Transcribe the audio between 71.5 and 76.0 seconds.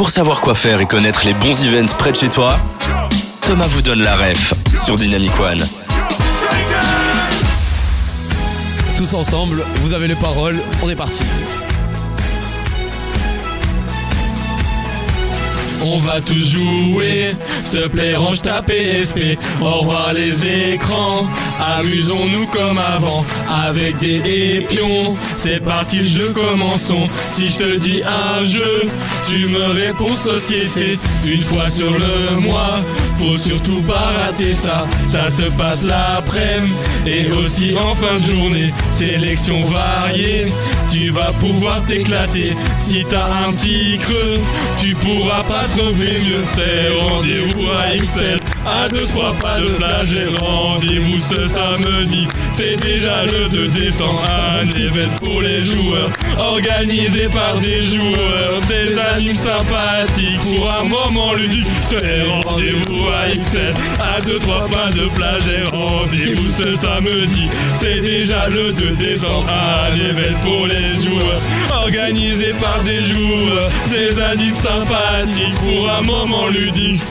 organisé par des joueurs, des animes sympathiques pour un